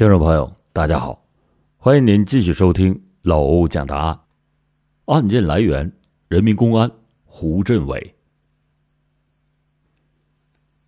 [0.00, 1.26] 听众朋友，大家好，
[1.76, 4.20] 欢迎您继续收听老欧讲答案。
[5.04, 5.92] 案件来源：
[6.26, 6.90] 人民公安
[7.26, 8.14] 胡振伟。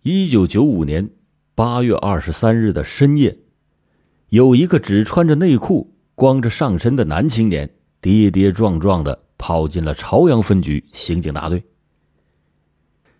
[0.01, 1.11] 一九九五年
[1.53, 3.37] 八月二十三日的深夜，
[4.29, 7.69] 有一个只穿着内裤、光着上身的男青年，
[8.01, 11.63] 跌跌撞撞的跑进了朝阳分局刑警大队。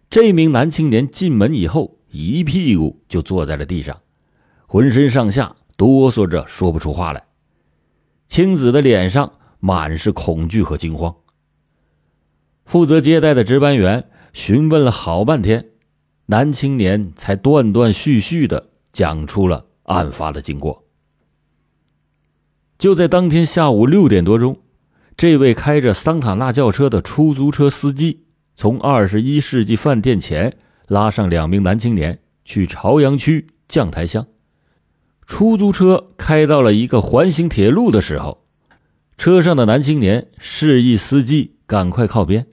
[0.09, 4.01] 这名男青年进门以后，一屁股就坐在了地上，
[4.65, 5.55] 浑身上下。
[5.77, 7.23] 哆嗦着说不出话来，
[8.27, 11.15] 青子的脸上满是恐惧和惊慌。
[12.65, 15.69] 负责接待的值班员询问了好半天，
[16.27, 20.85] 男青年才断断续续的讲出了案发的经过。
[22.77, 24.59] 就在当天下午六点多钟，
[25.17, 34.25] 这位开着桑塔纳轿车的出租车司机从二十一世纪饭店前拉上两名男青年去朝阳区将台乡。
[35.25, 38.43] 出租车开到了一个环形铁路的时候，
[39.17, 42.47] 车上的男青年示意司机赶快靠边。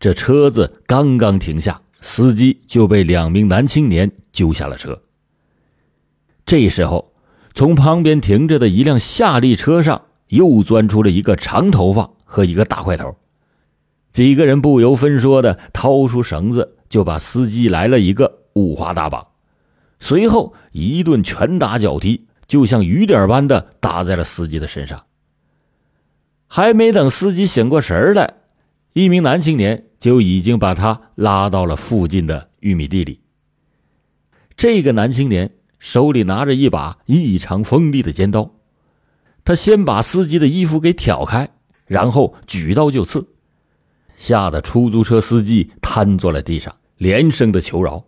[0.00, 5.02] 这车子刚刚停下，司机就被两名男青年揪下了车。
[6.46, 7.12] 这时候，
[7.54, 13.16] 从旁边停着的一辆夏利车上又钻出了一个长头发和一个大块头，
[14.12, 19.26] 几个人不由分说的掏出绳子，就把司机来了一个五花大绑。
[20.00, 25.04] 随后一顿拳打脚踢，就像雨点般的打在了司机的身上。
[26.46, 28.34] 还没等司机醒过神来，
[28.92, 33.20] 一名男青年就已经把他拉到了附近的玉米地里。
[34.56, 38.54] 这个男青年手里拿着一把异常锋利的尖刀，
[39.44, 41.50] 他先把司机的衣服给挑开，
[41.86, 43.26] 然后举刀就刺，
[44.16, 48.04] 吓得出租车司机瘫坐在地上，连声的求饶。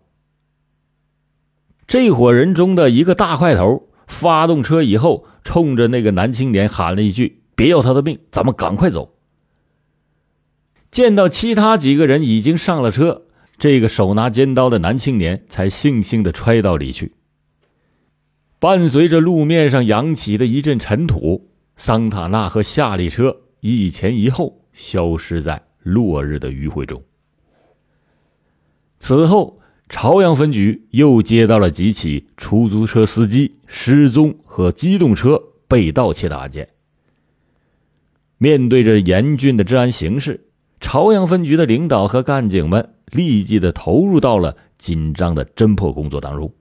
[1.86, 9.14] 这伙人中的一个大块头发动车以后，冲着那个男青年喊了一句：“别要他的命，咱们赶快走。”
[10.90, 13.22] 见到其他几个人已经上了车，
[13.56, 17.12] 这个手拿尖刀的男青年才悻悻的揣到里去。
[18.58, 27.00] 伴随着路面上扬起的一阵尘土，桑塔纳和夏利车一前一后消失在落日的余晖中。
[28.98, 29.60] 此后。
[29.88, 36.68] 朝阳分局又接到了几起出租车司机失踪和机动车被盗窃的案件。
[38.38, 40.48] 面对着严峻的治安形势，
[40.80, 46.52] 朝阳分局的领导和干警们立即的投入到了紧张的侦破工作当中。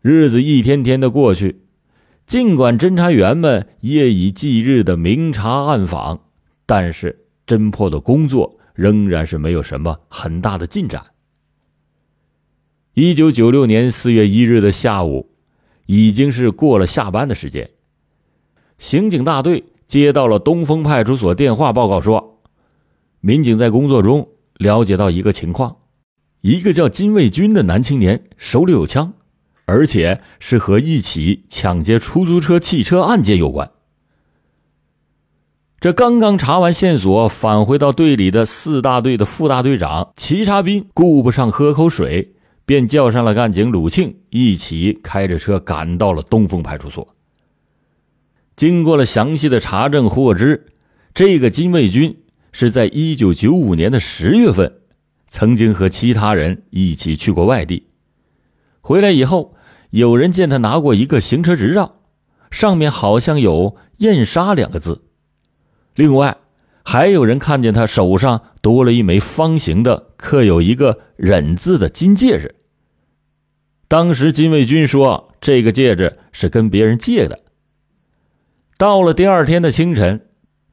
[0.00, 1.60] 日子一天天的过去，
[2.26, 6.20] 尽管侦查员们夜以继日的明察暗访，
[6.66, 11.04] 但是侦破的工作仍然是没有什么很大的进展。
[12.94, 15.30] 一九九六年四月一日的下午，
[15.86, 17.70] 已经是过了下班的时间。
[18.76, 22.42] 刑警大队接到了东风派出所电话报告说，
[23.20, 25.76] 民警在工作中了解到一个情况：
[26.42, 29.14] 一个叫金卫军的男青年手里有枪，
[29.64, 33.70] 而且是和一起抢劫出租车汽车案件有关。
[35.80, 42.34] 这刚刚查完线索，返回到队里的四大队的副大队长齐查斌顾不上喝口水。
[42.64, 47.14] 便叫上了干警鲁庆，一起开着车赶到了东风派出所。
[48.54, 50.66] 经过了详细的查证，获知
[51.14, 54.80] 这个金卫军是在一九九五年的十月份，
[55.26, 57.88] 曾经和其他人一起去过外地。
[58.80, 59.54] 回来以后，
[59.90, 61.96] 有人见他拿过一个行车执照，
[62.50, 65.02] 上面好像有“燕沙”两个字。
[65.94, 66.36] 另外，
[66.84, 72.56] 还有人看见他手上多了一枚方形的、刻有一个“忍”字的金戒指。
[73.88, 77.40] 当时金卫军说：“这个戒指是跟别人借的。”
[78.78, 80.26] 到了第二天的清晨，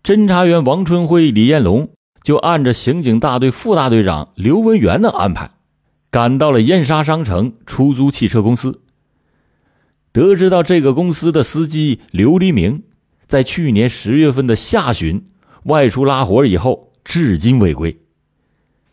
[0.04, 1.92] 侦查员王春辉、李彦龙
[2.24, 5.52] 就按着刑警大队副大队长刘文元的安排，
[6.10, 8.82] 赶到了燕莎商城出租汽车公司。
[10.12, 12.84] 得知到这个公司的司机刘黎明，
[13.28, 15.28] 在去年十月份的下旬
[15.64, 18.00] 外出拉活以后，至今未归。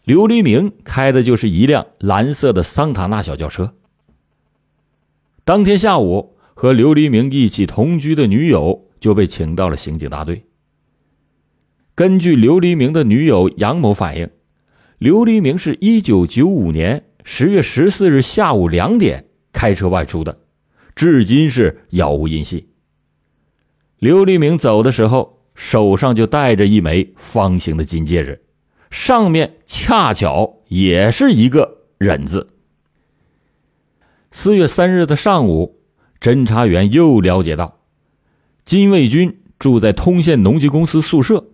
[0.04, 3.74] 刘黎明开的就是一辆蓝色的桑塔纳小轿车。
[5.44, 10.44] 当天下午，和刘黎明一起同居的女友就被请到了刑警大队。
[11.94, 14.30] 根据刘黎明的女友杨某反映，
[14.98, 20.38] 刘黎明是一九九五年十月十四日下午两点开车外出的，
[20.94, 22.68] 至今是杳无音信。
[23.98, 28.42] 刘黎明走的时候，手上就戴着一枚方形的金戒指，
[28.90, 32.48] 上面恰巧也是一个“忍”字。
[34.30, 35.80] 四月三日的上午，
[36.20, 37.80] 侦查员又了解到，
[38.66, 41.46] 金卫军住在通县农机公司宿舍，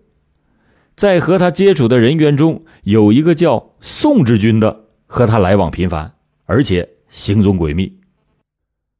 [0.95, 6.13] 在和他接触的人员中，有一个叫宋志军的，和他来往频繁，
[6.45, 7.99] 而且行踪诡秘。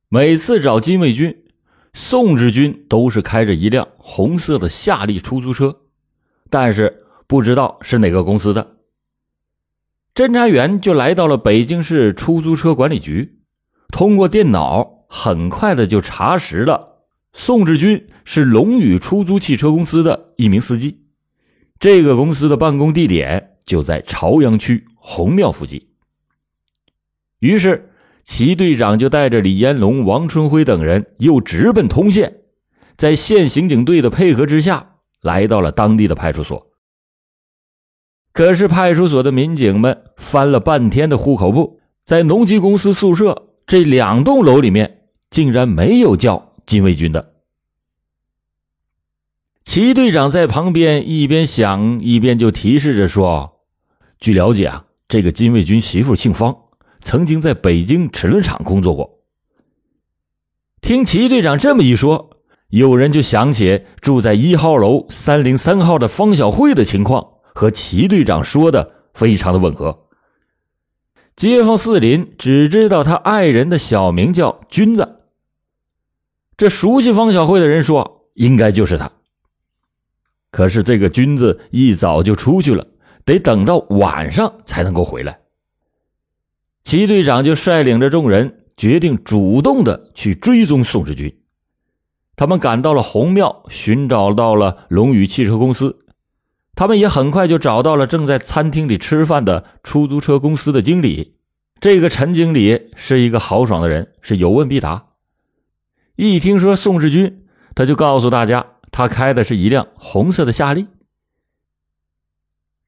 [0.08, 1.43] 每次找金卫军，
[1.94, 5.82] 宋志军都是开着一辆红色的夏利出租车，
[6.50, 8.78] 但是不知道是哪个公司的。
[10.16, 13.40] 侦查员就来到了北京市出租车管理局，
[13.90, 21.06] 通过电脑很快的就查实了宋志军是龙宇出租汽车公司的一名司机，
[21.80, 25.90] 这个公司的办公地点就在朝阳区红庙附近。
[27.40, 27.93] 于是，
[28.24, 32.38] 齐队长就带着李延龙、王春辉等人又直奔通县，
[32.96, 36.72] 在县刑警队的配合之下，来到了当地的派出所。
[38.32, 47.34] 可是派出所的民警们翻了半天的户口簿，在农机公司宿舍这两栋楼里面，竟然没有叫金卫军的。
[49.64, 53.62] 齐队长在旁边一边想一边就提示着说
[54.20, 56.58] ：“据了解啊，这个金卫军媳妇姓方，
[57.04, 59.20] 曾经在北京齿轮厂工作过。”
[60.82, 62.32] 听齐队长这么一说，
[62.70, 67.30] 有人就想起住在一号楼三零三号的方小慧的情况。
[67.56, 70.08] 和齐队长说的非常的吻合。
[71.36, 75.20] 街坊四邻只知道他爱人的小名叫君子。
[76.58, 79.12] 这熟悉方小慧的人说，应该就是他。
[80.50, 82.88] 可是这个君子一早就出去了，
[83.24, 85.40] 得等到晚上才能够回来。
[86.84, 91.40] 齐队长就率领着众人，决定主动的去追踪宋志军。
[92.36, 96.00] 他们赶到了红庙，寻找到了龙宇汽车公司。
[96.76, 101.36] 他们也很快就找到了正在餐厅里吃饭的出租车公司的经理。
[101.80, 105.06] 这个陈经理是一个豪爽的人，是有问必答。
[106.16, 107.46] 一听说宋志军，
[107.76, 110.88] 他就告诉大家，他开的是一辆红色的夏利。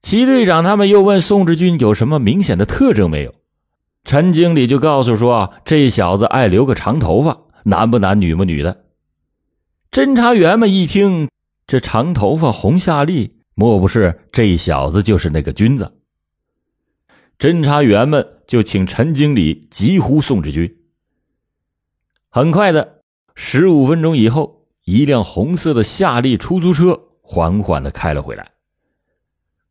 [0.02, 3.34] 齐队长他们又问宋志军有什么明显的特征没有？
[4.06, 8.84] 陈经理就告诉说，这小子爱留个长头发，男不男女不女的。
[9.90, 11.28] 侦查员们一听，
[11.66, 13.34] 这长头发红夏利。
[13.56, 15.94] 莫不是这小子就是那个君子？
[17.36, 20.76] 侦查员们就请陈经理急呼宋志军。
[22.30, 23.00] 很快的，
[23.34, 28.52] 十五分钟以后，一辆红色的夏利出租车缓缓的开了回来。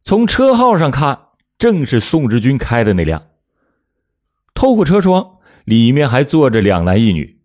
[0.03, 1.27] 从车号上看，
[1.57, 3.27] 正是宋志军开的那辆。
[4.55, 7.41] 透过车窗，里面还坐着两男一女。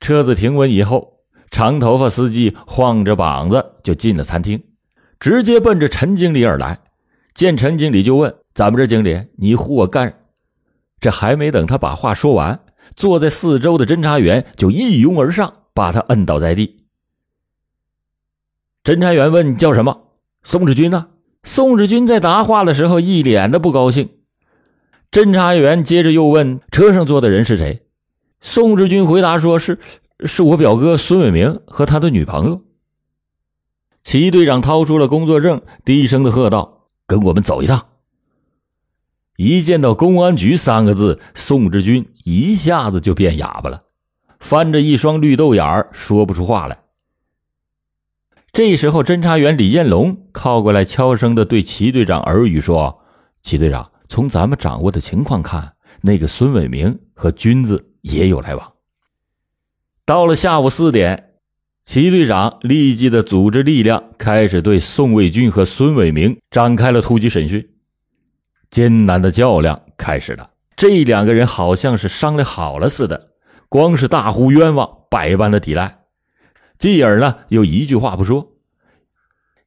[0.00, 1.18] 车子停稳以后，
[1.50, 4.60] 长头发司机晃着膀子就进了餐厅。
[5.20, 6.80] 直接奔着陈经理而来，
[7.34, 10.22] 见陈经理就问：“咱们这，经理，你呼我干？”
[10.98, 12.60] 这还没等他把话说完，
[12.96, 16.86] 坐在四周的侦查员就一拥而上，把他摁倒在地。
[18.82, 20.08] 侦查员问：“叫什么？”
[20.42, 21.08] 宋志军呢？
[21.42, 24.08] 宋志军在答话的时候一脸的不高兴。
[25.14, 27.86] 侦查员接着又问：“车上坐的人是谁？”
[28.42, 29.78] 宋志军回答说：“是，
[30.24, 32.62] 是我表哥孙伟明和他的女朋友。”
[34.02, 37.86] 齐队长掏出了工作证，低声的喝道：“跟我们走一趟。”
[39.38, 43.84] 一见到“公安局”三个字，宋志军一下子就变哑巴了，
[44.40, 46.80] 翻着一双绿豆眼儿，说不出话来。
[48.50, 53.00] 这时候，侦查员李彦龙靠过来，悄声的对齐队长耳语说
[53.42, 58.72] ：“齐队长，从咱们掌握的情况看，那个孙伟明和君子也有来往。”
[60.06, 61.30] 到了下午四点。
[61.86, 67.74] 齐队长立即的组织力量，开始对宋卫军和孙伟明展开了突击审讯。
[68.70, 70.48] 艰难的较量开始了。
[70.76, 73.32] 这两个人好像是商量好了似的，
[73.68, 75.98] 光是大呼冤枉，百般的抵赖，
[76.78, 78.54] 继而呢又一句话不说。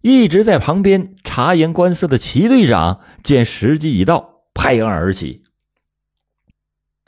[0.01, 5.43] 一直在旁边察言观色的齐队长见时机已到，拍案而起。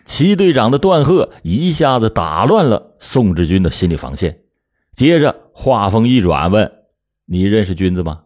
[0.05, 4.41] 齐队长的断喝一下子打乱了宋志军的心理防线。
[4.93, 6.71] 接着话锋一转，问
[7.25, 8.25] ：“你认识君子吗？”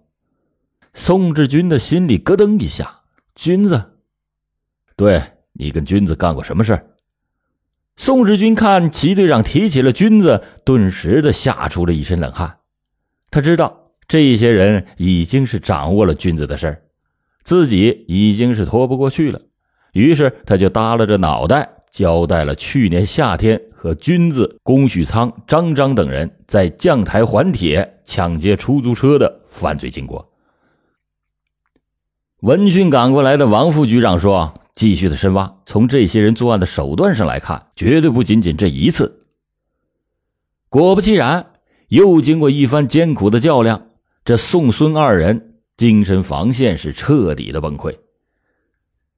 [0.93, 3.03] 宋志军的心里咯噔一下。
[3.33, 3.93] 君子，
[4.97, 6.85] 对你跟君子干过什么事
[7.95, 12.57] 宋志军看齐队长提起了君子，顿时的吓出了一身冷汗。
[13.31, 16.83] 他知道这些人已经是掌握了君子的事儿
[17.43, 19.41] 自己已经是拖不过去了。
[19.91, 23.61] 于是他就耷拉着脑袋，交代了去年夏天。
[23.75, 30.31] 和君子、龚许仓、张张等人在将台环铁抢劫出租车的犯罪经过。
[32.39, 39.25] 闻讯赶过来的王副局长说：“继续的深挖，从这些人作案的手段上来看，绝对不仅仅这一次。”
[40.71, 41.47] 果不其然，
[41.89, 43.87] 又经过一番艰苦的较量，
[44.25, 47.97] 这宋孙二人精神防线是彻底的崩溃。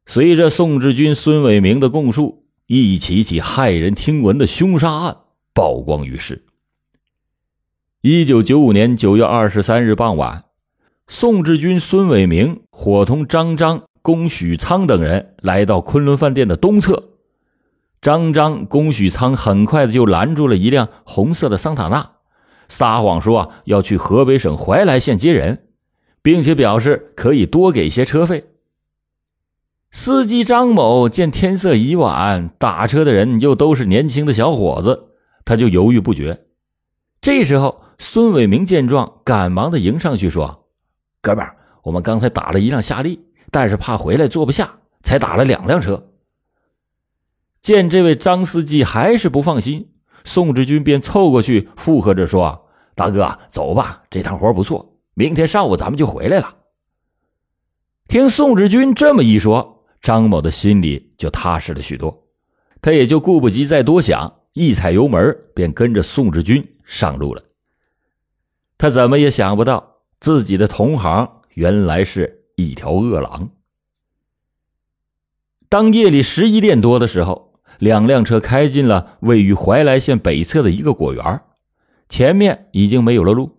[0.07, 5.17] 随着宋志军、孙伟明的供述，一起起骇人听闻的凶杀案
[5.53, 6.43] 曝光于世。
[8.01, 10.45] 一九九五年九月二十三日傍晚，
[11.07, 17.11] 宋志军、孙伟明伙同张张、龚许仓等人来到昆仑饭店的东侧。
[18.01, 22.11] 张张、龚许仓很快的就拦住了一辆红色的桑塔纳，
[22.67, 25.67] 撒谎说要去河北省怀来县接人，
[26.21, 28.45] 并且表示可以多给些车费。
[29.91, 35.11] 司机张某见天色已晚，打车的人又都是年轻的小伙子，
[35.45, 36.45] 他就犹豫不决。
[37.21, 40.67] 这时候，孙伟明见状，赶忙的迎上去说
[41.21, 46.09] ：“哥们儿，我们刚才打了一辆夏利，但是怕回来坐不下，才打了两辆车。”
[47.61, 49.89] 见这位张司机还是不放心，
[50.25, 56.55] 宋志军便凑过去附和着说：“大哥，走吧，这趟活不错，明天上午咱们就回来了。”
[58.09, 62.27] 听宋志军这么一说，张某的心里就踏实了许多，
[62.81, 67.43] 他也就顾不及再多想，一踩油门便跟着宋志军上路了。
[68.77, 73.51] 他怎么也想不到，自己的同行原来是一条恶狼。
[75.69, 77.54] 当夜里十一点多的时候。
[77.79, 81.41] 两辆车开进了位于怀来县北侧的一个果园，
[82.09, 83.57] 前面已经没有了路。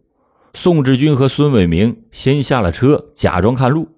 [0.55, 3.89] 宋志军和孙伟明先下了车，假装看路。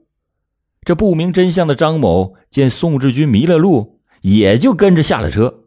[0.82, 5.64] 这不明真相的张某见宋志军迷了路，也就跟着下了车。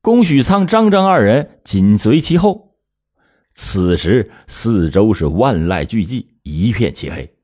[0.00, 2.76] 龚许仓、张张二人紧随其后。
[3.52, 7.34] 此时四周是万籁俱寂，一片漆黑。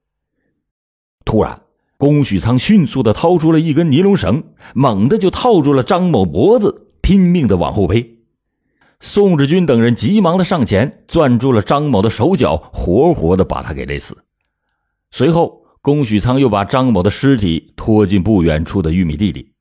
[1.25, 1.66] 突然。
[1.99, 8.19] 龚许仓迅速的掏出了一根尼龙绳，猛地就套住了张某脖子，拼命的往后背。
[9.00, 14.25] 宋志军等人急忙的上前攥住了张某的手脚，活活的把他给勒死。
[15.11, 19.53] 随后，龚许仓又把张某的尸体拖进不远处的玉米地里。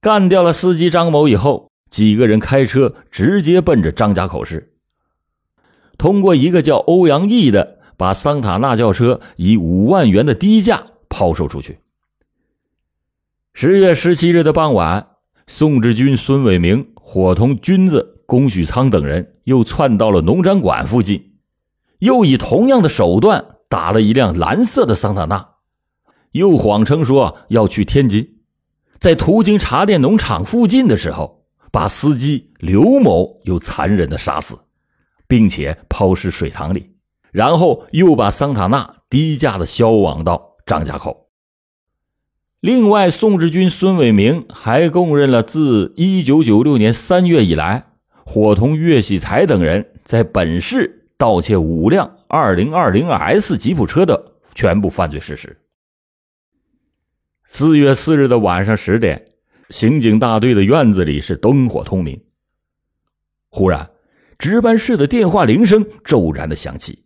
[0.00, 4.74] 干掉了司机张某以后，几个人开车直接奔着张家口市。
[5.98, 7.75] 通过一个叫欧阳毅的。
[7.96, 11.78] 把桑塔纳轿车以五万元的低价抛售出去。
[13.54, 15.08] 十月十七日的傍晚，
[15.46, 21.36] 宋志军、孙伟明伙同军子、龚许仓等人又窜到了农展馆附近，
[22.00, 25.48] 又以同样的手段打了一辆蓝色的桑塔纳，
[26.32, 28.40] 又谎称说要去天津，
[28.98, 34.58] 在途经茶店农场附近的时候，把司机刘某又残忍的杀死，
[35.26, 36.95] 并且抛尸水塘里。
[37.36, 41.28] 然后又把桑塔纳低价的销往到张家口。
[42.60, 47.88] 另外，宋志军、孙伟明还供认了自一九九六年三月以来，
[48.24, 55.60] 伙同岳喜才等人在本市盗窃五辆二零二零 S 吉普车的全部犯罪事实。
[57.44, 59.26] 四月四日的晚上十点，
[59.68, 62.18] 刑警大队的院子里是灯火通明。
[63.50, 63.90] 忽然，
[64.38, 67.02] 值班室的电话铃声骤然的响起。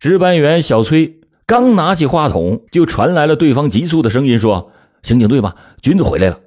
[0.00, 6.40] 值班员小崔刚拿起话筒，就传来了对方急促的声音：“说，刑警队吧，军子回来了。”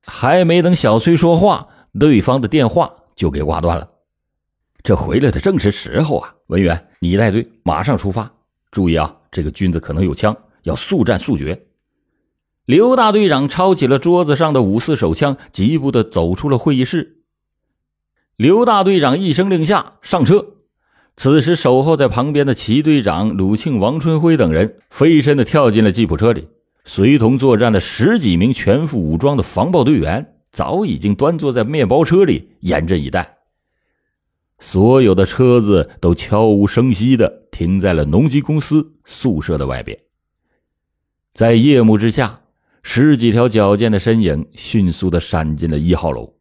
[0.00, 1.68] 还没等小崔说话，
[1.98, 3.90] 对方的电话就给挂断了。
[4.82, 6.34] 这回来的正是时候啊！
[6.46, 8.32] 文员，你带队马上出发，
[8.70, 11.66] 注意啊，这个军子可能有枪，要速战速决。
[12.64, 17.18] 刘大队长抄起了桌子上的五四手枪，急步的走出了会议室。
[18.36, 20.54] 刘大队长一声令下，上车。
[21.22, 26.48] 此时，守候在旁边的齐队长鲁庆、王春辉等人飞身的跳进了吉普车里，
[26.86, 33.36] 随同作战的十几名全副武装的防暴队员早已经端坐在面包车里严阵以待。
[34.60, 40.00] 所有的车子都悄无声息的停在了农机公司宿舍的外边。
[41.34, 42.40] 在夜幕之下，
[42.82, 46.32] 十几条矫健的身影迅速的闪进了一号楼。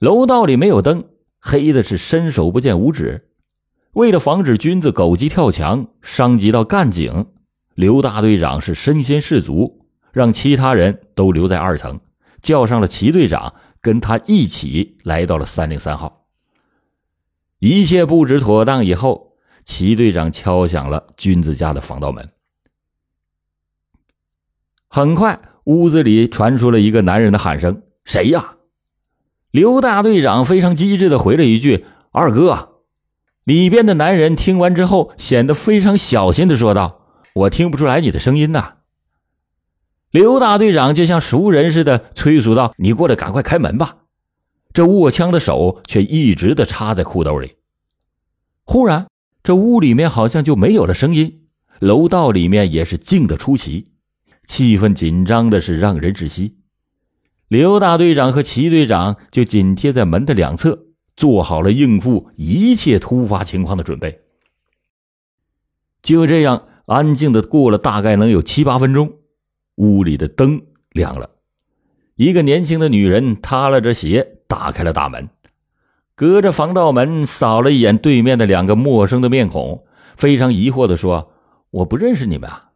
[0.00, 1.04] 楼道里没有灯，
[1.38, 3.26] 黑的是伸手不见五指。
[3.92, 7.26] 为了防止军子狗急跳墙伤及到干警，
[7.74, 12.00] 刘大队长是身先士卒，让其他人都留在二层，
[12.42, 16.26] 叫上了齐队长，跟他一起来到了三零三号。
[17.58, 19.32] 一切布置妥当以后，
[19.64, 22.30] 齐队长敲响了君子家的防盗门。
[24.88, 28.58] 很快，屋子里传出了一个男人的喊声：“谁呀？”
[29.50, 32.76] 刘大队长非常机智的回了一句：“二哥。”
[33.48, 38.74] 里边的男人听完之后，显得非常小心的说道：“我听不出来你的声音呐。”
[40.12, 44.00] 刘大队长就像熟人似的催促道：“你过来，赶快开门吧。”
[44.74, 47.54] 这握枪的手却一直的插在裤兜里。
[48.64, 49.06] 忽然，
[49.42, 51.46] 这屋里面好像就没有了声音，
[51.78, 53.92] 楼道里面也是静得出奇，
[54.46, 56.58] 气氛紧张的是让人窒息。
[57.48, 60.87] 刘大队长和齐队长就紧贴在门的两侧，
[61.18, 64.20] 做好了应付一切突发情况的准备。
[66.00, 69.14] 就这样，安静的过了大概能有七八分钟，
[69.74, 71.30] 屋里的灯亮了，
[72.14, 75.28] 一个年轻的女人踏了着鞋打开了大门，
[76.14, 79.84] 隔着防盗门扫了一眼对面的两个陌生的面孔，
[80.16, 81.32] 非常疑惑的说
[81.70, 82.70] ：“我不认识你们啊！”“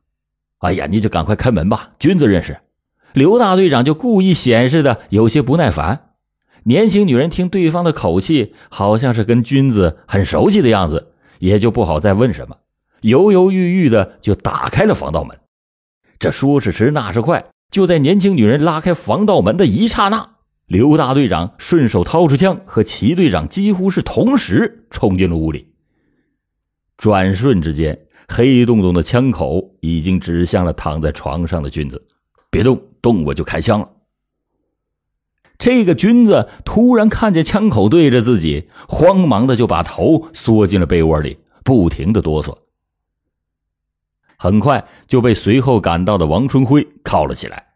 [0.58, 2.58] 哎呀，你就赶快开门吧，君子认识。”
[3.14, 6.11] 刘大队长就故意显示的有些不耐烦。
[6.64, 12.56] 年轻女人听对方的口气，好像是跟君子很熟悉的样子，也就不好再问什么，
[13.00, 15.38] 犹犹豫豫的就打开了防盗门。
[16.18, 25.72] 这说时迟，那时快，就在年轻女人拉开防盗门的一刹那，刘大队长顺手掏出枪，和齐队长几乎是同时冲进了屋里。
[26.96, 32.06] 转瞬之间，黑洞洞的枪口已经指向了躺在床上的君子。
[32.50, 32.80] 别动！
[33.02, 33.90] 动我就开枪了。
[35.62, 42.58] 这个君子突然看见枪口对着自己，慌忙的就把头缩进了被窝里，不停的哆嗦。
[44.36, 47.74] 很快就被随后赶到的王春辉铐了起来。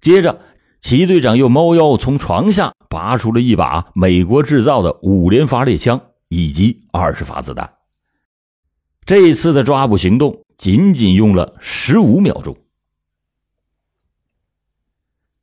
[0.00, 0.40] 接着，
[0.80, 7.74] 齐队长又猫腰从床下拔出了一把美国制造的五连发猎枪以及二十发子弹。
[9.04, 12.56] 这次的抓捕行动仅仅用了十五秒钟。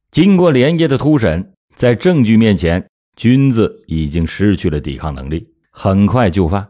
[0.09, 6.69] 经过连夜的突审，在证据面前，君子已经失去了抵抗能力，很快就范。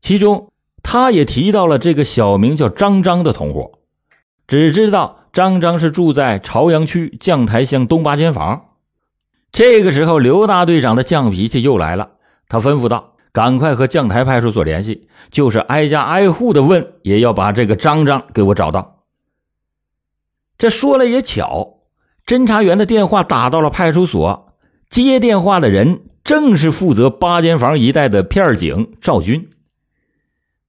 [0.00, 0.52] 其中，
[0.84, 3.80] 他也提到了这个小名叫张张的同伙，
[4.46, 8.76] 只知道张张是住在朝阳区将台乡东八间房。
[9.50, 12.12] 这个时候，刘大队长的犟脾气又来了，
[12.48, 19.02] 他吩咐道：“赶快和将台派出所联系，就是挨家挨户的问，也要把这个张张给我找到。”
[20.56, 21.77] 这说了也巧。
[22.28, 24.52] 侦查员的电话打到了派出所，
[24.90, 29.48] 接电话的人正是负责八间房一带的片警赵军。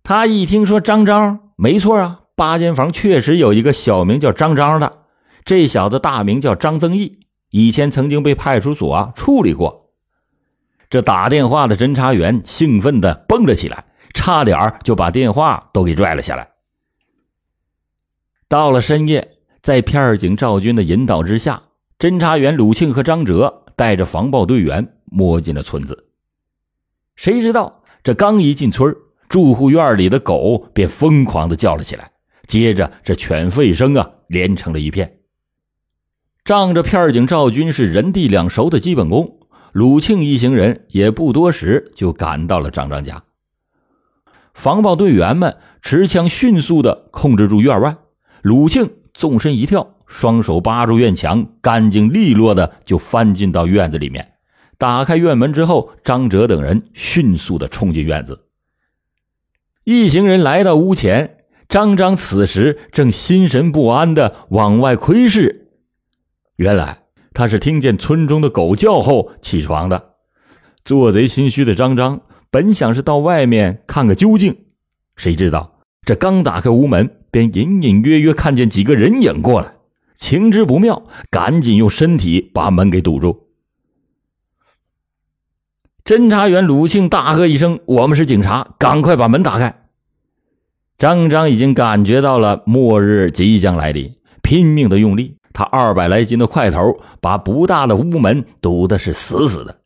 [0.01, 4.99] 他一听说张张，没错啊，八间房确实有一个小名叫张张的，
[5.43, 7.19] 这小子大名叫张增义，
[7.49, 9.91] 以前曾经被派出所啊处理过。
[10.89, 16.51] 这打电话的侦查员兴奋的蹦了起来，差点就把电话都给拽了下来。
[18.47, 19.38] 到了深夜。
[19.61, 21.63] 在片警赵军的引导之下，
[21.97, 26.05] 侦查员鲁庆和张哲带着防暴队员摸进了村子。
[27.15, 28.95] 谁知道这刚一进村，
[29.27, 32.11] 住户院里的狗便疯狂的叫了起来，
[32.47, 35.17] 接着这犬吠声啊连成了一片。
[36.45, 39.39] 仗着片警赵军是人地两熟的基本功，
[39.73, 43.23] 鲁庆一行人也不多时就赶到了张张家。
[44.53, 47.97] 防暴队员们持枪迅速的控制住院外，
[48.41, 48.91] 鲁庆。
[49.13, 54.33] 纵身一跳，双手扒住院墙，干净利落的就翻进到院子里面。
[54.77, 58.45] 打开院门之后，张哲等人迅速的冲进院子。
[59.83, 65.67] 一行人来到屋前，张张此时正心神不安的往外窥视。
[66.55, 70.15] 原来他是听见村中的狗叫后起床的。
[70.85, 74.55] 做贼心虚的张张本想是到外面看个究竟，
[75.15, 75.81] 谁知道。
[76.03, 79.73] 这刚打开屋门，便隐隐约约看见几个人影过来，
[80.15, 83.47] 情知不妙，赶紧用身体把门给堵住。
[86.03, 89.83] 侦查员鲁庆大喝一声：“我们是警察，赶快把门打开！”
[90.97, 99.81] 张张已经感觉到了末日即将来临，拼命的用力，他二百来斤的块头把不大的屋门堵的是死死的。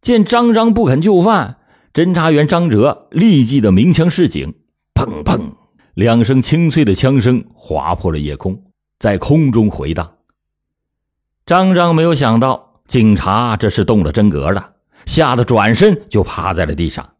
[0.00, 1.58] 见张张不肯就范，
[1.92, 4.54] 侦查员张哲立即的鸣枪示警。
[4.94, 5.40] 砰砰！
[5.94, 8.64] 两声清脆的枪声划破了夜空，
[8.98, 10.14] 在空中回荡。
[11.44, 14.72] 张张没有想到，警察这是动了真格的，
[15.04, 17.10] 吓得转身就趴在了地上。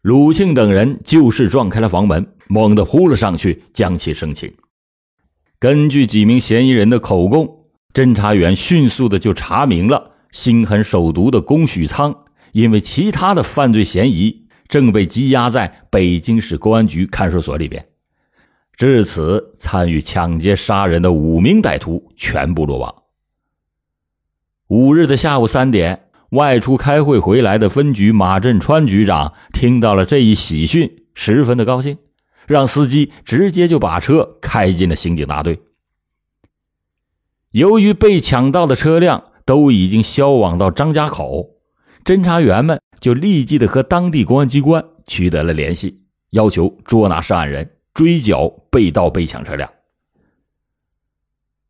[0.00, 4.54] 鲁庆等人就势撞开了房门，猛地扑了上去，将其生擒。
[5.58, 12.14] 根据几名嫌疑人的口供，侦查员迅速的就查明了心狠手毒的龚许仓，
[12.52, 14.46] 因为其他的犯罪嫌疑。
[14.68, 17.88] 正被羁押在北京市公安局看守所里边。
[18.76, 22.94] 至此，参与抢劫杀人的五名歹徒全部落网。
[24.68, 31.98] 五日的下午三点，外出开会回来的分局马振川局长听到了这一喜讯，十分的高兴，
[32.46, 35.62] 让司机直接就把车开进了刑警大队。
[37.50, 41.56] 由于被抢到的车辆都已经销往到张家口，
[42.04, 49.70] 侦查员们就立即的和当地公安机关取得了联系，要求捉拿涉案人，追缴被盗被抢车辆。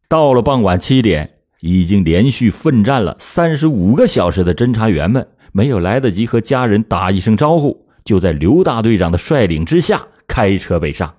[0.09, 11.17] 到了傍晚七点，已经连续奋战了三十五个小时的侦查员们，没有来得及和家人打一声招呼，就在刘大队长的率领之下开车北上。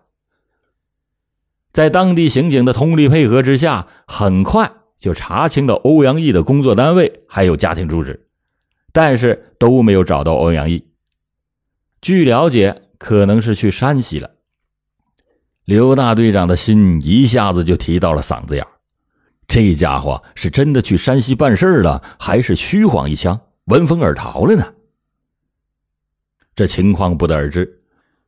[1.72, 4.72] 在当地刑警的通力配合之下，很快。
[5.00, 8.28] 就查清了欧阳毅的工作单位还有家庭住址，
[8.92, 10.86] 但是都没有找到欧阳毅。
[12.02, 14.32] 据了解，可能是去山西了。
[15.66, 18.66] 刘大队长的心一下子就提到了嗓子眼
[19.48, 24.74] 这家伙是真的去山西办事了，还是虚晃一枪，闻风而逃了呢？
[26.56, 27.82] 这情况不得而知。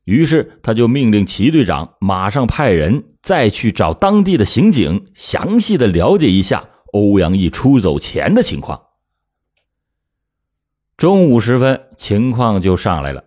[0.04, 8.82] 于是他就命令齐队长马上派人再去找当地的刑警，详细的了解一下欧阳毅出走前的情况。
[11.01, 13.23] 中午时分，情况就上来了。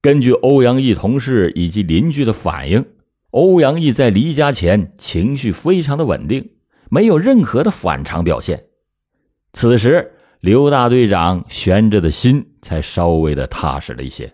[0.00, 2.86] 根据欧阳毅同事以及邻居的反映，
[3.32, 6.52] 欧阳毅在离家前情绪非常的稳定，
[6.88, 8.64] 没有任何的反常表现。
[9.52, 14.32] 此时，刘大队长悬着的心才稍微的踏实了一些。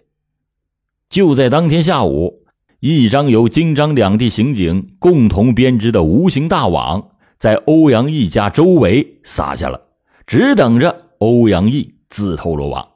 [1.11, 2.45] 就在当天下午，
[2.79, 9.89] 一张由京张两地刑警共同编织的无形大网，在欧阳毅家周围撒下了，
[10.29, 12.89] 只等着欧阳毅自投罗网。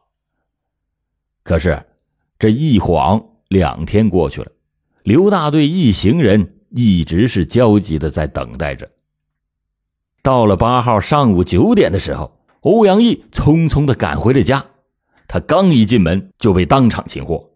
[1.42, 1.84] 可是，
[2.38, 4.50] 这一晃两天过去了，
[5.02, 8.90] 刘大队一行人一直是焦急的在等待着。
[10.22, 14.66] 到了八号上午九点的时候，欧阳毅匆匆的赶回了家，
[15.26, 17.50] 他刚一进门就被当场擒获。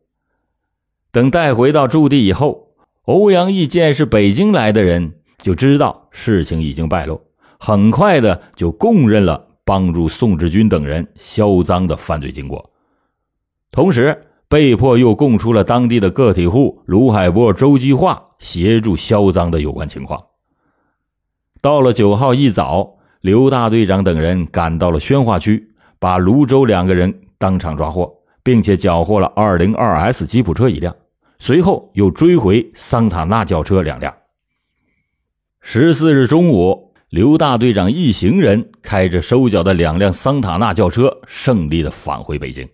[1.13, 7.23] 等带回到驻地以后，欧阳毅见是北京来的人，就知道事情已经败露，
[7.61, 12.71] 很快的就供认了帮助宋志军等人销赃的犯罪经过，
[13.73, 20.25] 同时被迫又供出了当地的个体户卢海波、周继化协助销赃的有关情况。
[21.61, 30.95] 到了九号一早，刘大队长等人赶到了宣化区，把卢州两个人当场抓获，并且缴获了二零二 S 吉普车一辆。
[31.41, 34.15] 随后又追回桑塔纳轿车两辆。
[35.61, 42.69] 十四日中午，刘大队长一行人开着收缴的两辆桑塔纳轿车，胜利的返回北京。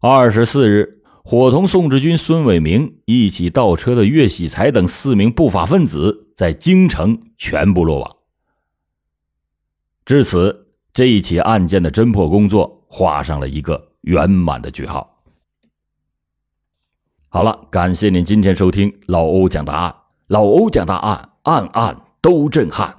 [0.00, 8.16] 二十四日，伙同宋志军、孙伟明一起倒车的岳喜才等四名不法分子在京城全部落网。
[10.06, 15.22] 至此，这一起案件的侦破工作画上了一个圆满的句号。
[17.28, 19.94] 好了，感谢您今天收听老欧讲答案。
[20.28, 22.98] 老欧讲答案，案案都震撼。